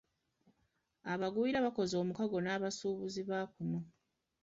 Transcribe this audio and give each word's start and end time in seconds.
Abagwira 1.13 1.57
bakoze 1.65 1.93
omukago 2.01 2.37
n'abasuubuzi 2.41 3.21
ba 3.29 3.39
kuno. 3.51 3.79